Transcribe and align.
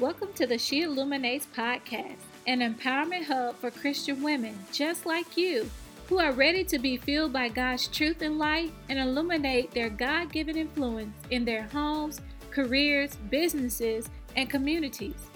Welcome 0.00 0.32
to 0.36 0.46
the 0.46 0.56
She 0.56 0.80
Illuminates 0.80 1.46
podcast, 1.54 2.22
an 2.46 2.60
empowerment 2.60 3.24
hub 3.24 3.56
for 3.56 3.70
Christian 3.70 4.22
women 4.22 4.58
just 4.72 5.04
like 5.04 5.36
you 5.36 5.68
who 6.08 6.18
are 6.18 6.32
ready 6.32 6.64
to 6.64 6.78
be 6.78 6.96
filled 6.96 7.34
by 7.34 7.50
God's 7.50 7.86
truth 7.86 8.22
and 8.22 8.38
light 8.38 8.72
and 8.88 8.98
illuminate 8.98 9.72
their 9.72 9.90
God 9.90 10.32
given 10.32 10.56
influence 10.56 11.14
in 11.28 11.44
their 11.44 11.64
homes, 11.64 12.22
careers, 12.50 13.16
businesses, 13.28 14.08
and 14.36 14.48
communities. 14.48 15.28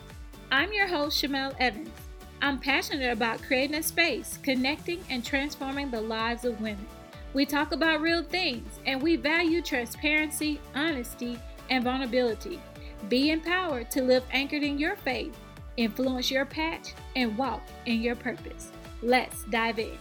I'm 0.51 0.73
your 0.73 0.89
host, 0.89 1.23
Chamel 1.23 1.55
Evans. 1.61 1.91
I'm 2.41 2.59
passionate 2.59 3.13
about 3.13 3.43
creating 3.43 3.77
a 3.77 3.83
space, 3.83 4.39
connecting, 4.43 5.05
and 5.11 5.23
transforming 5.23 5.91
the 5.91 6.01
lives 6.01 6.47
of 6.47 6.59
women. 6.63 6.87
We 7.35 7.45
talk 7.45 7.73
about 7.73 8.01
real 8.01 8.23
things, 8.23 8.79
and 8.87 9.03
we 9.03 9.17
value 9.17 9.61
transparency, 9.61 10.59
honesty, 10.75 11.39
and 11.69 11.85
vulnerability. 11.85 12.61
Be 13.09 13.31
empowered 13.31 13.91
to 13.91 14.03
live 14.03 14.25
anchored 14.33 14.63
in 14.63 14.79
your 14.79 14.97
faith, 14.97 15.37
influence 15.77 16.31
your 16.31 16.47
patch, 16.47 16.95
and 17.17 17.37
walk 17.37 17.63
in 17.85 18.01
your 18.01 18.17
purpose. 18.17 18.71
Let's 19.03 19.45
dive 19.45 19.79
in. 19.79 19.99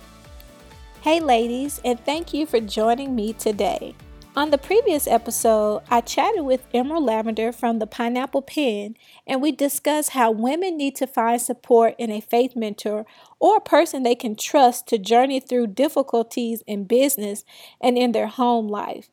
Hey, 1.01 1.19
ladies, 1.19 1.81
and 1.83 1.99
thank 1.99 2.33
you 2.33 2.45
for 2.45 2.61
joining 2.61 3.13
me 3.13 3.33
today. 3.33 3.93
On 4.35 4.49
the 4.49 4.57
previous 4.57 5.05
episode, 5.05 5.83
I 5.89 6.01
chatted 6.01 6.43
with 6.43 6.65
Emerald 6.73 7.03
Lavender 7.03 7.51
from 7.51 7.77
the 7.77 7.85
Pineapple 7.85 8.41
Pen, 8.41 8.95
and 9.27 9.41
we 9.41 9.51
discussed 9.51 10.11
how 10.11 10.31
women 10.31 10.77
need 10.77 10.95
to 10.95 11.05
find 11.05 11.39
support 11.39 11.93
in 11.99 12.09
a 12.09 12.21
faith 12.21 12.55
mentor 12.55 13.05
or 13.39 13.57
a 13.57 13.61
person 13.61 14.01
they 14.01 14.15
can 14.15 14.35
trust 14.35 14.87
to 14.87 14.97
journey 14.97 15.39
through 15.39 15.67
difficulties 15.67 16.63
in 16.65 16.85
business 16.85 17.43
and 17.79 17.95
in 17.97 18.13
their 18.13 18.25
home 18.25 18.67
life. 18.67 19.09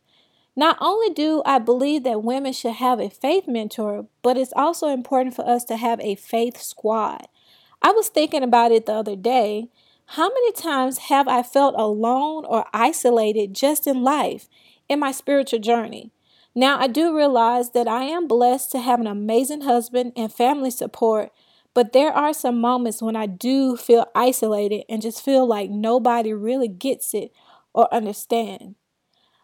Not 0.60 0.76
only 0.78 1.08
do 1.08 1.42
I 1.46 1.58
believe 1.58 2.02
that 2.02 2.22
women 2.22 2.52
should 2.52 2.74
have 2.74 3.00
a 3.00 3.08
faith 3.08 3.48
mentor, 3.48 4.04
but 4.20 4.36
it's 4.36 4.52
also 4.54 4.88
important 4.88 5.34
for 5.34 5.48
us 5.48 5.64
to 5.64 5.76
have 5.78 5.98
a 6.00 6.16
faith 6.16 6.60
squad. 6.60 7.28
I 7.80 7.92
was 7.92 8.10
thinking 8.10 8.42
about 8.42 8.70
it 8.70 8.84
the 8.84 8.92
other 8.92 9.16
day. 9.16 9.70
How 10.04 10.28
many 10.28 10.52
times 10.52 10.98
have 11.08 11.26
I 11.28 11.42
felt 11.42 11.74
alone 11.78 12.44
or 12.44 12.66
isolated 12.74 13.54
just 13.54 13.86
in 13.86 14.02
life, 14.04 14.50
in 14.86 15.00
my 15.00 15.12
spiritual 15.12 15.60
journey? 15.60 16.12
Now, 16.54 16.78
I 16.78 16.88
do 16.88 17.16
realize 17.16 17.70
that 17.70 17.88
I 17.88 18.02
am 18.02 18.28
blessed 18.28 18.70
to 18.72 18.80
have 18.80 19.00
an 19.00 19.06
amazing 19.06 19.62
husband 19.62 20.12
and 20.14 20.30
family 20.30 20.70
support, 20.70 21.32
but 21.72 21.94
there 21.94 22.12
are 22.12 22.34
some 22.34 22.60
moments 22.60 23.00
when 23.00 23.16
I 23.16 23.24
do 23.24 23.78
feel 23.78 24.04
isolated 24.14 24.84
and 24.90 25.00
just 25.00 25.24
feel 25.24 25.46
like 25.46 25.70
nobody 25.70 26.34
really 26.34 26.68
gets 26.68 27.14
it 27.14 27.32
or 27.72 27.88
understands. 27.94 28.74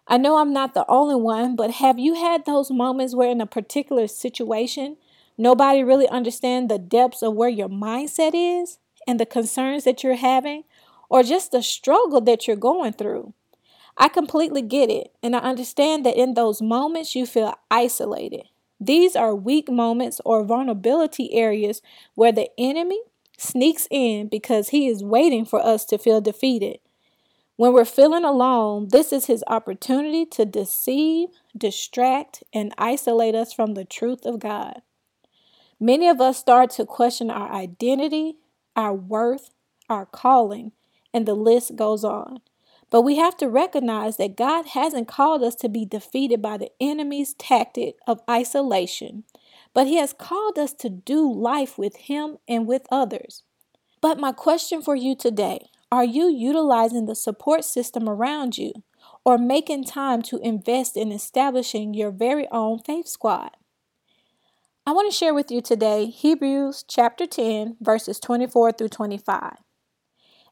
I 0.09 0.19
know 0.19 0.37
I'm 0.37 0.53
not 0.53 0.75
the 0.75 0.85
only 0.89 1.17
one, 1.17 1.57
but 1.57 1.73
have 1.73 1.99
you 1.99 2.15
had 2.15 2.45
those 2.45 2.71
moments 2.71 3.15
where 3.15 3.31
in 3.31 3.41
a 3.41 3.47
particular 3.47 4.07
situation, 4.07 4.97
nobody 5.37 5.83
really 5.83 6.09
understands 6.09 6.69
the 6.69 6.79
depths 6.79 7.23
of 7.23 7.35
where 7.35 7.49
your 7.49 7.69
mindset 7.69 8.33
is 8.34 8.79
and 9.07 9.19
the 9.19 9.27
concerns 9.27 9.84
that 9.84 10.05
you're 10.05 10.15
having 10.15 10.65
or 11.09 11.23
just 11.23 11.51
the 11.53 11.62
struggle 11.62 12.21
that 12.21 12.47
you're 12.47 12.57
going 12.57 12.93
through? 12.93 13.33
I 13.97 14.09
completely 14.09 14.62
get 14.62 14.91
it, 14.91 15.12
and 15.23 15.37
I 15.37 15.41
understand 15.41 16.07
that 16.07 16.17
in 16.17 16.34
those 16.34 16.62
moments 16.62 17.15
you 17.17 17.27
feel 17.27 17.55
isolated. 17.71 18.45
These 18.81 19.17
are 19.17 19.34
weak 19.34 19.71
moments 19.71 20.21
or 20.25 20.45
vulnerability 20.45 21.34
areas 21.34 21.83
where 22.15 22.33
the 22.33 22.51
enemy 22.59 23.01
sneaks 23.39 23.89
in 23.91 24.29
because 24.29 24.69
he 24.71 24.87
is 24.89 25.03
waiting 25.05 25.45
for 25.47 25.65
us 25.65 25.84
to 25.87 25.99
feel 25.99 26.21
defeated. 26.21 26.79
When 27.57 27.73
we're 27.73 27.87
feeling 27.87 28.25
alone, 28.25 28.89
this 28.91 29.15
is 29.15 29.27
his 29.27 29.43
opportunity 29.47 30.27
to 30.27 30.45
deceive, 30.45 31.31
distract, 31.57 32.45
and 32.53 32.75
isolate 32.77 33.35
us 33.35 33.55
from 33.55 33.73
the 33.73 33.85
truth 33.87 34.27
of 34.27 34.41
God. 34.41 34.83
Many 35.81 36.06
of 36.06 36.21
us 36.21 36.37
start 36.37 36.69
to 36.72 36.84
question 36.84 37.31
our 37.31 37.50
identity, 37.50 38.37
our 38.77 38.93
worth, 38.93 39.55
our 39.89 40.05
calling, 40.05 40.72
and 41.15 41.25
the 41.25 41.34
list 41.34 41.77
goes 41.77 42.05
on. 42.05 42.41
But 42.91 43.03
we 43.03 43.16
have 43.16 43.39
to 43.39 43.49
recognize 43.49 44.19
that 44.19 44.37
God 44.37 44.66
hasn't 44.66 45.09
called 45.09 45.43
us 45.43 45.55
to 45.56 45.69
be 45.71 45.87
defeated 45.87 46.43
by 46.43 46.59
the 46.59 46.71
enemy's 46.78 47.33
tactic 47.34 47.97
of 48.06 48.21
isolation, 48.28 49.25
but 49.72 49.87
He 49.87 49.97
has 49.97 50.12
called 50.12 50.59
us 50.59 50.75
to 50.75 50.91
do 50.91 51.33
life 51.33 51.78
with 51.78 51.97
Him 51.97 52.37
and 52.47 52.66
with 52.66 52.87
others. 52.91 53.45
But 54.03 54.21
my 54.21 54.33
question 54.33 54.83
for 54.83 54.95
you 54.95 55.16
today 55.16 55.71
are 55.92 56.04
you 56.04 56.28
utilizing 56.28 57.06
the 57.06 57.14
support 57.14 57.64
system 57.64 58.08
around 58.08 58.58
you 58.58 58.72
or 59.24 59.38
making 59.38 59.84
time 59.84 60.20
to 60.22 60.38
invest 60.38 60.97
in 60.97 61.12
establishing 61.12 61.94
your 61.94 62.10
very 62.10 62.48
own 62.50 62.80
faith 62.80 63.06
squad? 63.06 63.50
I 64.84 64.92
want 64.92 65.10
to 65.10 65.16
share 65.16 65.34
with 65.34 65.50
you 65.50 65.60
today 65.60 66.06
Hebrews 66.06 66.84
chapter 66.88 67.24
10, 67.24 67.76
verses 67.80 68.19
24 68.19 68.72
through 68.72 68.88
25. 68.88 69.58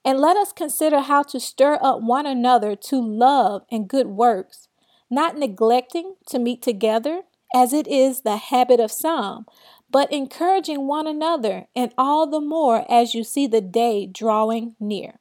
And 0.05 0.21
let 0.21 0.37
us 0.37 0.53
consider 0.53 1.01
how 1.01 1.23
to 1.25 1.41
stir 1.41 1.79
up 1.81 2.01
one 2.01 2.27
another 2.27 2.77
to 2.77 3.03
love 3.03 3.63
and 3.71 3.89
good 3.89 4.09
works, 4.09 4.69
not 5.11 5.37
neglecting 5.37 6.15
to 6.29 6.39
meet 6.39 6.63
together, 6.63 7.23
as 7.55 7.73
it 7.73 7.87
is 7.89 8.23
the 8.23 8.37
habit 8.37 8.81
of 8.81 8.93
some, 8.93 9.47
but 9.91 10.13
encouraging 10.13 10.87
one 10.87 11.07
another, 11.07 11.67
and 11.75 11.93
all 11.97 12.29
the 12.29 12.41
more 12.41 12.85
as 12.91 13.15
you 13.15 13.25
see 13.25 13.47
the 13.47 13.61
day 13.61 14.07
drawing 14.07 14.75
near. 14.79 15.21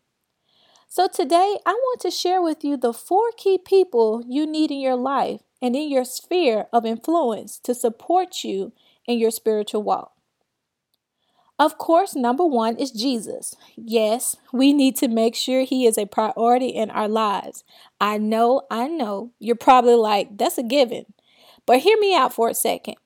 So, 0.95 1.07
today 1.07 1.57
I 1.65 1.71
want 1.71 2.01
to 2.01 2.11
share 2.11 2.39
with 2.39 2.63
you 2.63 2.77
the 2.77 2.93
four 2.93 3.31
key 3.35 3.57
people 3.57 4.23
you 4.27 4.45
need 4.45 4.69
in 4.69 4.79
your 4.79 4.95
life 4.95 5.41
and 5.59 5.75
in 5.75 5.89
your 5.89 6.05
sphere 6.05 6.67
of 6.71 6.85
influence 6.85 7.57
to 7.63 7.73
support 7.73 8.43
you 8.43 8.73
in 9.07 9.17
your 9.17 9.31
spiritual 9.31 9.81
walk. 9.81 10.11
Of 11.57 11.79
course, 11.79 12.15
number 12.15 12.45
one 12.45 12.75
is 12.77 12.91
Jesus. 12.91 13.55
Yes, 13.75 14.35
we 14.51 14.71
need 14.71 14.95
to 14.97 15.07
make 15.07 15.33
sure 15.33 15.63
He 15.63 15.87
is 15.87 15.97
a 15.97 16.05
priority 16.05 16.67
in 16.67 16.91
our 16.91 17.07
lives. 17.07 17.63
I 17.99 18.19
know, 18.19 18.61
I 18.69 18.87
know, 18.87 19.31
you're 19.39 19.55
probably 19.55 19.95
like, 19.95 20.37
that's 20.37 20.59
a 20.59 20.63
given. 20.63 21.05
But 21.65 21.79
hear 21.79 21.97
me 21.97 22.15
out 22.15 22.35
for 22.35 22.49
a 22.49 22.53
second. 22.53 22.97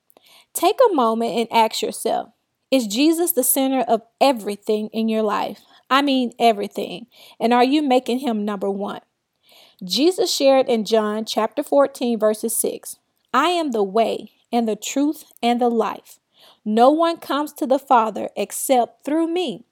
Take 0.53 0.75
a 0.91 0.93
moment 0.93 1.37
and 1.37 1.47
ask 1.53 1.81
yourself 1.81 2.31
Is 2.69 2.85
Jesus 2.85 3.31
the 3.31 3.43
center 3.43 3.79
of 3.79 4.01
everything 4.19 4.89
in 4.91 5.07
your 5.07 5.23
life? 5.23 5.61
I 5.89 6.01
mean 6.01 6.33
everything. 6.39 7.07
And 7.39 7.53
are 7.53 7.63
you 7.63 7.81
making 7.81 8.19
him 8.19 8.45
number 8.45 8.69
one? 8.69 9.01
Jesus 9.83 10.33
shared 10.33 10.67
in 10.67 10.85
John 10.85 11.25
chapter 11.25 11.63
14, 11.63 12.19
verses 12.19 12.55
6 12.55 12.97
I 13.33 13.49
am 13.49 13.71
the 13.71 13.83
way 13.83 14.31
and 14.51 14.67
the 14.67 14.75
truth 14.75 15.25
and 15.43 15.61
the 15.61 15.69
life. 15.69 16.19
No 16.65 16.89
one 16.89 17.17
comes 17.17 17.53
to 17.53 17.67
the 17.67 17.79
Father 17.79 18.29
except 18.35 19.05
through 19.05 19.27
me. 19.27 19.65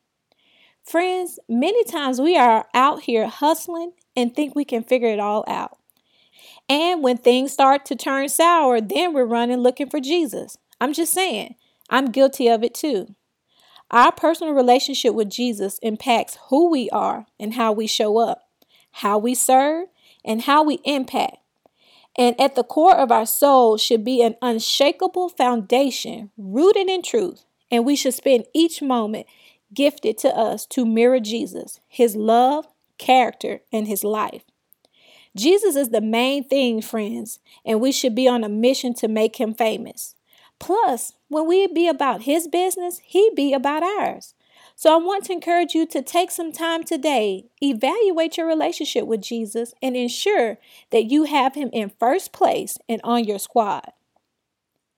Friends, 0.83 1.39
many 1.49 1.83
times 1.83 2.21
we 2.21 2.37
are 2.37 2.67
out 2.73 3.03
here 3.03 3.27
hustling 3.27 3.93
and 4.15 4.35
think 4.35 4.55
we 4.55 4.65
can 4.65 4.83
figure 4.83 5.09
it 5.09 5.19
all 5.19 5.43
out. 5.47 5.77
And 6.69 7.03
when 7.03 7.17
things 7.17 7.51
start 7.51 7.85
to 7.85 7.95
turn 7.95 8.29
sour, 8.29 8.81
then 8.81 9.13
we're 9.13 9.25
running 9.25 9.57
looking 9.57 9.89
for 9.89 9.99
Jesus. 9.99 10.57
I'm 10.79 10.93
just 10.93 11.13
saying, 11.13 11.55
I'm 11.89 12.11
guilty 12.11 12.47
of 12.47 12.63
it 12.63 12.73
too. 12.73 13.15
Our 13.91 14.11
personal 14.11 14.53
relationship 14.53 15.13
with 15.13 15.29
Jesus 15.29 15.79
impacts 15.79 16.37
who 16.49 16.69
we 16.69 16.89
are 16.89 17.27
and 17.39 17.53
how 17.53 17.71
we 17.71 17.87
show 17.87 18.17
up, 18.17 18.47
how 18.91 19.17
we 19.17 19.35
serve, 19.35 19.87
and 20.23 20.41
how 20.41 20.63
we 20.63 20.79
impact. 20.85 21.37
And 22.17 22.39
at 22.39 22.55
the 22.55 22.63
core 22.63 22.95
of 22.95 23.11
our 23.11 23.25
soul 23.25 23.77
should 23.77 24.03
be 24.03 24.21
an 24.21 24.35
unshakable 24.41 25.29
foundation 25.29 26.31
rooted 26.37 26.89
in 26.89 27.01
truth. 27.01 27.43
And 27.69 27.85
we 27.85 27.95
should 27.95 28.13
spend 28.13 28.45
each 28.53 28.81
moment 28.81 29.27
gifted 29.73 30.17
to 30.19 30.29
us 30.29 30.65
to 30.67 30.85
mirror 30.85 31.19
Jesus, 31.19 31.79
his 31.87 32.15
love, 32.15 32.67
character, 32.97 33.61
and 33.71 33.87
his 33.87 34.03
life. 34.03 34.43
Jesus 35.35 35.75
is 35.75 35.89
the 35.89 36.01
main 36.01 36.45
thing, 36.45 36.81
friends, 36.81 37.39
and 37.65 37.81
we 37.81 37.91
should 37.91 38.15
be 38.15 38.27
on 38.27 38.43
a 38.43 38.49
mission 38.49 38.93
to 38.95 39.07
make 39.09 39.35
him 39.35 39.53
famous. 39.53 40.15
Plus, 40.59 41.13
when 41.27 41.47
we 41.47 41.67
be 41.67 41.87
about 41.87 42.23
his 42.23 42.47
business, 42.47 43.01
he 43.03 43.29
be 43.35 43.53
about 43.53 43.83
ours. 43.83 44.33
So 44.75 44.93
I 44.93 44.97
want 44.97 45.25
to 45.25 45.33
encourage 45.33 45.73
you 45.73 45.85
to 45.87 46.01
take 46.01 46.31
some 46.31 46.51
time 46.51 46.83
today, 46.83 47.45
evaluate 47.61 48.37
your 48.37 48.47
relationship 48.47 49.05
with 49.05 49.21
Jesus, 49.21 49.73
and 49.81 49.95
ensure 49.95 50.57
that 50.91 51.05
you 51.05 51.23
have 51.23 51.55
him 51.55 51.69
in 51.71 51.91
first 51.97 52.33
place 52.33 52.77
and 52.89 52.99
on 53.03 53.23
your 53.23 53.39
squad. 53.39 53.91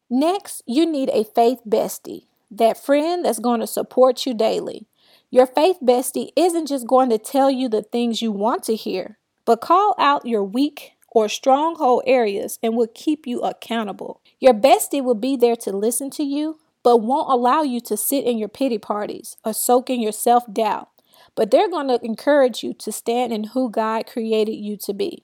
Next, 0.10 0.64
you 0.66 0.86
need 0.86 1.10
a 1.10 1.26
faith 1.26 1.60
bestie, 1.68 2.26
that 2.50 2.84
friend 2.84 3.24
that's 3.24 3.40
going 3.40 3.60
to 3.60 3.68
support 3.68 4.26
you 4.26 4.34
daily. 4.34 4.88
Your 5.30 5.46
faith 5.46 5.78
bestie 5.84 6.30
isn't 6.36 6.68
just 6.68 6.88
going 6.88 7.10
to 7.10 7.18
tell 7.18 7.52
you 7.52 7.68
the 7.68 7.84
things 7.84 8.22
you 8.22 8.32
want 8.32 8.64
to 8.64 8.76
hear, 8.76 9.20
but 9.46 9.62
call 9.62 9.94
out 10.00 10.26
your 10.26 10.44
weak 10.44 10.94
or 11.18 11.28
stronghold 11.28 12.04
areas 12.06 12.60
and 12.62 12.78
will 12.78 12.88
keep 12.94 13.26
you 13.26 13.42
accountable. 13.42 14.22
Your 14.40 14.54
bestie 14.54 15.04
will 15.04 15.16
be 15.16 15.36
there 15.36 15.56
to 15.56 15.76
listen 15.76 16.12
to 16.12 16.22
you, 16.22 16.60
but 16.84 16.98
won't 16.98 17.32
allow 17.32 17.64
you 17.64 17.80
to 17.82 17.98
sit 17.98 18.24
in 18.24 18.38
your 18.38 18.48
pity 18.48 18.78
parties 18.78 19.36
or 19.44 19.52
soak 19.52 19.90
in 19.90 20.00
your 20.00 20.12
self 20.12 20.44
doubt. 20.54 20.90
But 21.34 21.50
they're 21.50 21.72
going 21.72 21.88
to 21.88 22.00
encourage 22.06 22.62
you 22.62 22.72
to 22.76 22.92
stand 22.92 23.34
in 23.34 23.46
who 23.46 23.72
God 23.72 24.06
created 24.06 24.58
you 24.58 24.78
to 24.78 24.94
be. 24.94 25.24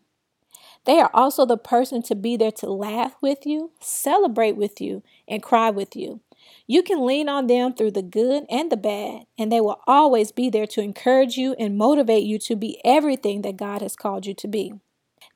They 0.86 1.00
are 1.00 1.12
also 1.14 1.46
the 1.46 1.58
person 1.58 2.02
to 2.04 2.16
be 2.16 2.38
there 2.38 2.52
to 2.54 2.72
laugh 2.72 3.16
with 3.22 3.46
you, 3.46 3.70
celebrate 3.80 4.58
with 4.58 4.82
you, 4.82 5.04
and 5.28 5.44
cry 5.44 5.70
with 5.70 5.96
you. 5.96 6.22
You 6.66 6.82
can 6.82 7.06
lean 7.06 7.30
on 7.30 7.46
them 7.46 7.76
through 7.76 7.92
the 7.92 8.02
good 8.02 8.46
and 8.50 8.72
the 8.72 8.78
bad, 8.78 9.28
and 9.38 9.52
they 9.52 9.62
will 9.62 9.80
always 9.86 10.32
be 10.32 10.50
there 10.50 10.66
to 10.66 10.82
encourage 10.82 11.38
you 11.38 11.54
and 11.60 11.78
motivate 11.78 12.24
you 12.24 12.40
to 12.40 12.56
be 12.56 12.82
everything 12.84 13.44
that 13.44 13.58
God 13.58 13.84
has 13.84 13.96
called 13.96 14.26
you 14.26 14.34
to 14.34 14.48
be. 14.48 14.74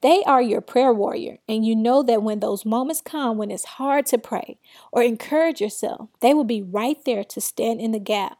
They 0.01 0.23
are 0.25 0.41
your 0.41 0.61
prayer 0.61 0.94
warrior, 0.94 1.39
and 1.47 1.65
you 1.65 1.75
know 1.75 2.03
that 2.03 2.21
when 2.21 2.39
those 2.39 2.65
moments 2.65 3.01
come 3.01 3.38
when 3.38 3.49
it's 3.49 3.65
hard 3.65 4.05
to 4.07 4.17
pray 4.17 4.59
or 4.91 5.01
encourage 5.01 5.59
yourself, 5.59 6.09
they 6.19 6.33
will 6.33 6.44
be 6.44 6.61
right 6.61 6.97
there 7.05 7.23
to 7.23 7.41
stand 7.41 7.81
in 7.81 7.91
the 7.91 7.99
gap. 7.99 8.38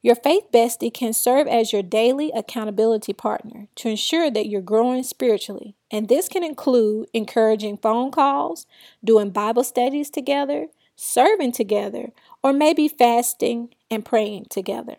Your 0.00 0.14
faith 0.14 0.44
bestie 0.52 0.92
can 0.92 1.14
serve 1.14 1.48
as 1.48 1.72
your 1.72 1.82
daily 1.82 2.30
accountability 2.32 3.14
partner 3.14 3.68
to 3.76 3.88
ensure 3.88 4.30
that 4.30 4.46
you're 4.46 4.60
growing 4.60 5.02
spiritually, 5.02 5.74
and 5.90 6.08
this 6.08 6.28
can 6.28 6.44
include 6.44 7.08
encouraging 7.14 7.78
phone 7.78 8.10
calls, 8.10 8.66
doing 9.02 9.30
Bible 9.30 9.64
studies 9.64 10.10
together, 10.10 10.66
serving 10.94 11.52
together, 11.52 12.12
or 12.42 12.52
maybe 12.52 12.86
fasting 12.86 13.74
and 13.90 14.04
praying 14.04 14.46
together. 14.50 14.96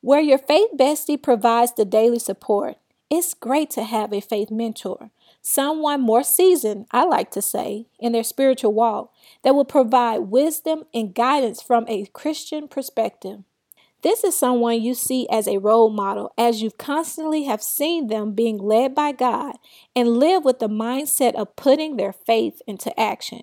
Where 0.00 0.20
your 0.20 0.38
faith 0.38 0.70
bestie 0.76 1.22
provides 1.22 1.72
the 1.74 1.84
daily 1.84 2.18
support, 2.18 2.76
it's 3.08 3.34
great 3.34 3.70
to 3.70 3.84
have 3.84 4.12
a 4.12 4.20
faith 4.20 4.50
mentor, 4.50 5.10
someone 5.40 6.00
more 6.00 6.24
seasoned, 6.24 6.86
I 6.90 7.04
like 7.04 7.30
to 7.32 7.42
say, 7.42 7.86
in 7.98 8.12
their 8.12 8.24
spiritual 8.24 8.72
walk 8.72 9.12
that 9.42 9.54
will 9.54 9.64
provide 9.64 10.18
wisdom 10.18 10.84
and 10.92 11.14
guidance 11.14 11.62
from 11.62 11.84
a 11.88 12.06
Christian 12.06 12.66
perspective. 12.66 13.44
This 14.02 14.24
is 14.24 14.38
someone 14.38 14.82
you 14.82 14.94
see 14.94 15.28
as 15.30 15.48
a 15.48 15.58
role 15.58 15.90
model 15.90 16.32
as 16.36 16.62
you 16.62 16.70
constantly 16.70 17.44
have 17.44 17.62
seen 17.62 18.08
them 18.08 18.32
being 18.32 18.58
led 18.58 18.94
by 18.94 19.12
God 19.12 19.56
and 19.94 20.18
live 20.18 20.44
with 20.44 20.58
the 20.58 20.68
mindset 20.68 21.34
of 21.34 21.56
putting 21.56 21.96
their 21.96 22.12
faith 22.12 22.60
into 22.66 22.98
action. 22.98 23.42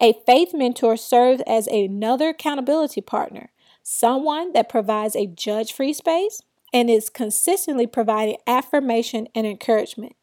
A 0.00 0.14
faith 0.26 0.50
mentor 0.52 0.96
serves 0.96 1.42
as 1.46 1.66
another 1.66 2.28
accountability 2.28 3.00
partner, 3.00 3.50
someone 3.82 4.52
that 4.52 4.68
provides 4.68 5.16
a 5.16 5.26
judge 5.26 5.72
free 5.72 5.92
space, 5.92 6.42
and 6.76 6.90
is 6.90 7.08
consistently 7.08 7.86
providing 7.86 8.36
affirmation 8.46 9.26
and 9.34 9.46
encouragement. 9.46 10.14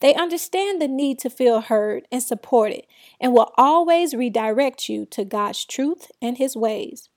They 0.00 0.14
understand 0.14 0.80
the 0.80 0.88
need 0.88 1.18
to 1.18 1.28
feel 1.28 1.60
heard 1.60 2.08
and 2.10 2.22
supported 2.22 2.84
and 3.20 3.34
will 3.34 3.52
always 3.58 4.14
redirect 4.14 4.88
you 4.88 5.04
to 5.10 5.26
God's 5.26 5.66
truth 5.66 6.10
and 6.22 6.38
His 6.38 6.56
ways. 6.56 7.10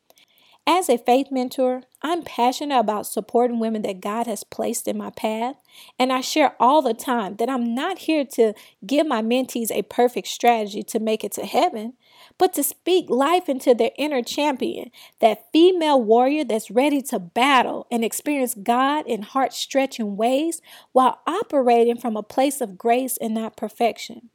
As 0.68 0.90
a 0.90 0.98
faith 0.98 1.31
mentor, 1.31 1.84
I'm 2.04 2.22
passionate 2.22 2.78
about 2.78 3.08
supporting 3.08 3.60
women 3.60 3.81
that 3.81 4.00
God 4.00 4.28
has 4.28 4.44
placed 4.44 4.88
in 4.88 4.96
my 4.96 5.10
path, 5.10 5.56
and 5.98 6.13
I 6.13 6.22
share 6.22 6.56
all 6.60 6.84
the 6.84 6.94
time 6.94 7.38
that 7.38 7.50
I'm 7.50 7.74
not 7.74 8.00
here 8.00 8.24
to 8.34 8.54
give 8.86 9.08
my 9.08 9.24
mentees 9.24 9.72
a 9.72 9.81
perfect 9.81 10.28
strategy 10.28 10.84
to 10.84 11.00
make 11.00 11.24
it 11.24 11.31
to 11.34 11.48
heaven, 11.48 11.94
but 12.38 12.54
to 12.54 12.63
speak 12.63 13.10
life 13.10 13.50
into 13.50 13.74
their 13.74 13.90
inner 13.98 14.22
champion, 14.22 14.92
that 15.19 15.52
female 15.52 16.02
warrior 16.02 16.44
that's 16.44 16.69
ready 16.69 17.02
to 17.04 17.18
battle 17.18 17.88
and 17.90 18.06
experience 18.06 18.54
God 18.54 19.08
in 19.08 19.24
heart 19.24 19.54
stretching 19.54 20.16
ways 20.16 20.62
while 20.92 21.22
operating 21.25 21.98
from 21.98 22.16
a 22.16 22.24
place 22.24 22.62
of 22.62 22.78
grace 22.78 23.18
and 23.18 23.34
not 23.34 23.58
perfection. 23.58 24.30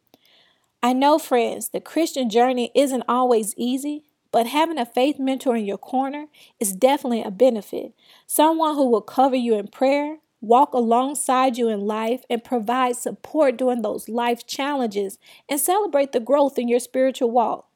I 0.82 0.92
know, 0.92 1.18
friends, 1.18 1.68
the 1.68 1.80
Christian 1.80 2.28
journey 2.30 2.70
isn't 2.74 3.04
always 3.08 3.54
easy, 3.56 4.04
but 4.36 4.48
having 4.48 4.76
a 4.76 4.84
faith 4.84 5.18
mentor 5.18 5.56
in 5.56 5.64
your 5.64 5.78
corner 5.78 6.26
is 6.60 6.74
definitely 6.74 7.22
a 7.22 7.30
benefit. 7.30 7.94
Someone 8.26 8.74
who 8.74 8.90
will 8.90 9.00
cover 9.00 9.34
you 9.34 9.54
in 9.54 9.66
prayer, 9.66 10.18
walk 10.42 10.74
alongside 10.74 11.56
you 11.56 11.70
in 11.70 11.80
life, 11.80 12.22
and 12.28 12.44
provide 12.44 12.96
support 12.96 13.56
during 13.56 13.80
those 13.80 14.10
life 14.10 14.46
challenges 14.46 15.16
and 15.48 15.58
celebrate 15.58 16.12
the 16.12 16.20
growth 16.20 16.58
in 16.58 16.68
your 16.68 16.80
spiritual 16.80 17.30
walk. 17.30 17.66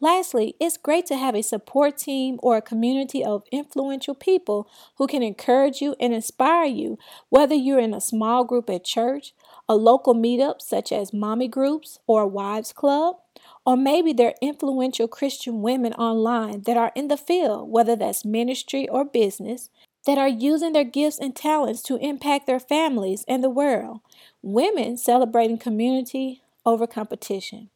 Lastly, 0.00 0.54
it's 0.58 0.78
great 0.78 1.04
to 1.04 1.18
have 1.18 1.34
a 1.34 1.42
support 1.42 1.98
team 1.98 2.40
or 2.42 2.56
a 2.56 2.62
community 2.62 3.22
of 3.22 3.42
influential 3.52 4.14
people 4.14 4.66
who 4.96 5.06
can 5.06 5.22
encourage 5.22 5.82
you 5.82 5.96
and 6.00 6.14
inspire 6.14 6.64
you, 6.64 6.98
whether 7.28 7.54
you're 7.54 7.78
in 7.78 7.92
a 7.92 8.00
small 8.00 8.42
group 8.44 8.70
at 8.70 8.84
church, 8.84 9.34
a 9.68 9.76
local 9.76 10.14
meetup 10.14 10.62
such 10.62 10.90
as 10.92 11.12
mommy 11.12 11.46
groups 11.46 11.98
or 12.06 12.22
a 12.22 12.26
wives 12.26 12.72
club, 12.72 13.16
or 13.66 13.76
maybe 13.76 14.12
they're 14.12 14.34
influential 14.42 15.08
Christian 15.08 15.62
women 15.62 15.92
online 15.94 16.62
that 16.62 16.76
are 16.76 16.92
in 16.94 17.08
the 17.08 17.16
field, 17.16 17.70
whether 17.70 17.96
that's 17.96 18.24
ministry 18.24 18.88
or 18.88 19.04
business, 19.04 19.70
that 20.06 20.18
are 20.18 20.28
using 20.28 20.72
their 20.72 20.84
gifts 20.84 21.18
and 21.18 21.34
talents 21.34 21.82
to 21.82 21.96
impact 21.96 22.46
their 22.46 22.60
families 22.60 23.24
and 23.26 23.42
the 23.42 23.50
world. 23.50 24.00
Women 24.42 24.96
celebrating 24.98 25.58
community 25.58 26.42
over 26.66 26.86
competition. 26.86 27.70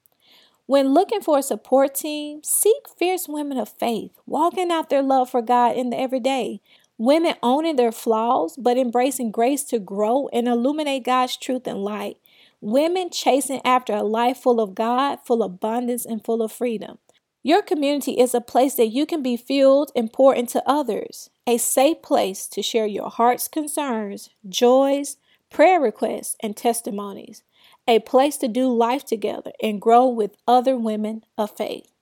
When 0.67 0.93
looking 0.93 1.23
for 1.23 1.39
a 1.39 1.43
support 1.43 1.95
team, 1.95 2.43
seek 2.45 2.89
fierce 2.99 3.27
women 3.27 3.57
of 3.57 3.71
faith, 3.71 4.11
walking 4.27 4.71
out 4.71 4.91
their 4.91 5.03
love 5.03 5.31
for 5.31 5.41
God 5.41 5.77
in 5.77 5.89
the 5.89 5.99
everyday. 5.99 6.61
Women 6.99 7.37
owning 7.43 7.77
their 7.77 7.93
flaws, 7.93 8.57
but 8.59 8.77
embracing 8.77 9.31
grace 9.31 9.65
to 9.65 9.79
grow 9.79 10.29
and 10.31 10.47
illuminate 10.47 11.05
God's 11.05 11.39
truth 11.39 11.67
and 11.67 11.83
light. 11.83 12.19
Women 12.61 13.11
chasing 13.11 13.61
after 13.65 13.93
a 13.93 14.03
life 14.03 14.39
full 14.39 14.61
of 14.61 14.75
God, 14.75 15.21
full 15.25 15.43
of 15.43 15.53
abundance, 15.53 16.05
and 16.05 16.25
full 16.25 16.43
of 16.43 16.51
freedom. 16.51 16.99
Your 17.43 17.63
community 17.63 18.13
is 18.13 18.35
a 18.35 18.41
place 18.41 18.75
that 18.75 18.89
you 18.89 19.07
can 19.07 19.23
be 19.23 19.37
fueled 19.37 19.93
and 19.95 20.13
pour 20.13 20.35
into 20.35 20.63
others, 20.67 21.31
a 21.47 21.57
safe 21.57 22.03
place 22.03 22.49
to 22.49 22.63
share 22.63 22.87
your 22.87 23.11
heart's 23.11 23.47
concerns, 23.47 24.31
joys, 24.49 25.17
prayer 25.51 25.81
requests, 25.81 26.37
and 26.43 26.57
testimonies, 26.57 27.45
a 27.87 28.01
place 28.01 28.37
to 28.39 28.49
do 28.49 28.69
life 28.75 29.05
together 29.05 29.53
and 29.63 29.81
grow 29.81 30.07
with 30.07 30.37
other 30.47 30.77
women 30.77 31.25
of 31.39 31.57
faith. 31.57 31.93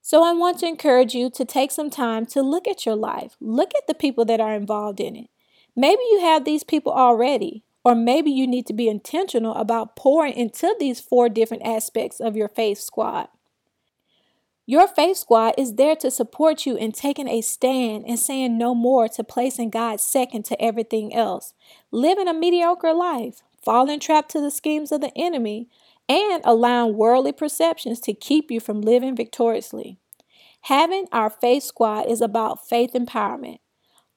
So, 0.00 0.24
I 0.24 0.32
want 0.32 0.58
to 0.60 0.66
encourage 0.66 1.14
you 1.14 1.28
to 1.30 1.44
take 1.44 1.70
some 1.70 1.90
time 1.90 2.26
to 2.26 2.42
look 2.42 2.66
at 2.66 2.86
your 2.86 2.96
life, 2.96 3.36
look 3.40 3.72
at 3.76 3.86
the 3.86 3.94
people 3.94 4.24
that 4.24 4.40
are 4.40 4.54
involved 4.54 4.98
in 4.98 5.14
it. 5.14 5.30
Maybe 5.76 6.02
you 6.10 6.20
have 6.20 6.44
these 6.44 6.64
people 6.64 6.92
already, 6.92 7.64
or 7.84 7.94
maybe 7.94 8.30
you 8.30 8.46
need 8.46 8.66
to 8.66 8.72
be 8.72 8.88
intentional 8.88 9.54
about 9.54 9.96
pouring 9.96 10.34
into 10.34 10.74
these 10.78 11.00
four 11.00 11.28
different 11.28 11.62
aspects 11.64 12.20
of 12.20 12.36
your 12.36 12.48
faith 12.48 12.78
squad. 12.78 13.28
Your 14.66 14.86
faith 14.86 15.16
squad 15.16 15.54
is 15.58 15.74
there 15.74 15.96
to 15.96 16.10
support 16.10 16.64
you 16.64 16.76
in 16.76 16.92
taking 16.92 17.26
a 17.26 17.40
stand 17.40 18.04
and 18.06 18.18
saying 18.18 18.56
no 18.56 18.74
more 18.74 19.08
to 19.08 19.24
placing 19.24 19.70
God 19.70 20.00
second 20.00 20.44
to 20.44 20.62
everything 20.62 21.12
else, 21.14 21.54
living 21.90 22.28
a 22.28 22.34
mediocre 22.34 22.92
life, 22.92 23.42
falling 23.64 23.98
trapped 23.98 24.30
to 24.32 24.40
the 24.40 24.50
schemes 24.50 24.92
of 24.92 25.00
the 25.00 25.12
enemy, 25.16 25.68
and 26.08 26.42
allowing 26.44 26.96
worldly 26.96 27.32
perceptions 27.32 27.98
to 28.00 28.12
keep 28.12 28.50
you 28.50 28.60
from 28.60 28.80
living 28.80 29.16
victoriously. 29.16 29.98
Having 30.62 31.06
our 31.10 31.30
faith 31.30 31.62
squad 31.62 32.06
is 32.06 32.20
about 32.20 32.68
faith 32.68 32.92
empowerment 32.92 33.58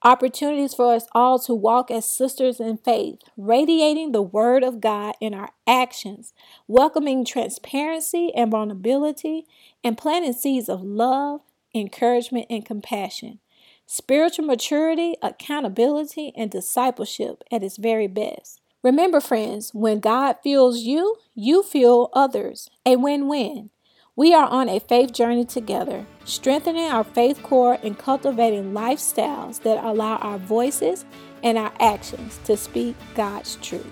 opportunities 0.04 0.74
for 0.74 0.94
us 0.94 1.08
all 1.14 1.40
to 1.40 1.54
walk 1.54 1.90
as 1.90 2.06
sisters 2.08 2.60
in 2.60 2.78
faith, 2.78 3.20
radiating 3.38 4.12
the 4.12 4.22
Word 4.22 4.64
of 4.64 4.82
God 4.82 5.16
in 5.22 5.34
our 5.34 5.50
actions, 5.66 6.34
welcoming 6.68 7.24
transparency 7.26 8.32
and 8.36 8.52
vulnerability, 8.52 9.46
and 9.84 9.98
planting 9.98 10.34
seeds 10.34 10.70
of 10.70 10.82
love, 10.82 11.42
encouragement, 11.74 12.48
and 12.50 12.66
compassion. 12.66 13.40
Spiritual 13.86 14.46
maturity, 14.46 15.16
accountability, 15.22 16.34
and 16.36 16.50
discipleship 16.52 17.44
at 17.52 17.64
its 17.64 17.78
very 17.78 18.08
best. 18.08 18.62
Remember, 18.82 19.22
friends, 19.22 19.72
when 19.74 20.00
God 20.00 20.38
fuels 20.44 20.80
you, 20.80 21.16
you 21.34 21.64
fuel 21.64 22.10
others. 22.14 22.70
A 22.86 22.98
win 22.98 23.28
win. 23.28 23.70
We 24.16 24.32
are 24.36 24.48
on 24.48 24.70
a 24.70 24.80
faith 24.80 25.12
journey 25.12 25.44
together, 25.44 26.06
strengthening 26.26 26.86
our 26.86 27.04
faith 27.04 27.42
core 27.42 27.80
and 27.82 27.98
cultivating 27.98 28.72
lifestyles 28.72 29.60
that 29.64 29.84
allow 29.84 30.18
our 30.18 30.38
voices 30.38 31.04
and 31.42 31.58
our 31.58 31.74
actions 31.80 32.40
to 32.44 32.56
speak 32.56 32.96
God's 33.16 33.56
truth. 33.56 33.88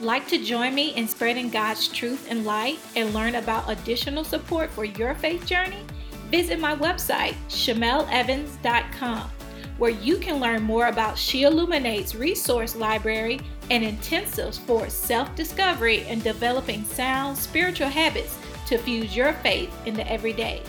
Like 0.00 0.28
to 0.28 0.36
join 0.36 0.74
me 0.74 0.90
in 0.96 1.08
spreading 1.08 1.48
God's 1.48 1.88
truth 1.88 2.26
and 2.28 2.44
light 2.44 2.78
and 2.94 3.14
learn 3.14 3.36
about 3.36 3.70
additional 3.70 4.22
support 4.22 4.68
for 4.68 4.84
your 4.84 5.14
faith 5.14 5.46
journey? 5.46 5.82
Visit 6.30 6.60
my 6.60 6.76
website, 6.76 7.36
chamelevans.com, 7.48 9.30
where 9.78 9.90
you 9.90 10.18
can 10.18 10.40
learn 10.40 10.62
more 10.62 10.88
about 10.88 11.16
She 11.16 11.44
Illuminates 11.44 12.14
resource 12.14 12.76
library 12.76 13.40
and 13.70 13.84
intensives 13.84 14.58
for 14.58 14.88
self 14.88 15.34
discovery 15.34 16.04
and 16.08 16.22
developing 16.22 16.84
sound 16.84 17.36
spiritual 17.36 17.88
habits 17.88 18.38
to 18.66 18.78
fuse 18.78 19.16
your 19.16 19.32
faith 19.34 19.74
in 19.86 19.94
the 19.94 20.10
everyday. 20.10 20.62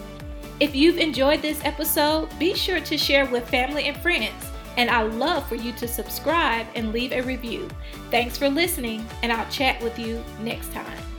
If 0.59 0.75
you've 0.75 0.97
enjoyed 0.97 1.41
this 1.41 1.63
episode, 1.63 2.27
be 2.37 2.53
sure 2.53 2.81
to 2.81 2.97
share 2.97 3.25
with 3.25 3.49
family 3.49 3.85
and 3.85 3.97
friends. 3.97 4.45
And 4.77 4.89
I 4.89 5.03
love 5.03 5.47
for 5.47 5.55
you 5.55 5.71
to 5.73 5.87
subscribe 5.87 6.67
and 6.75 6.93
leave 6.93 7.11
a 7.11 7.21
review. 7.21 7.67
Thanks 8.11 8.37
for 8.37 8.49
listening, 8.49 9.05
and 9.23 9.31
I'll 9.31 9.49
chat 9.49 9.81
with 9.81 9.97
you 9.99 10.23
next 10.41 10.71
time. 10.73 11.18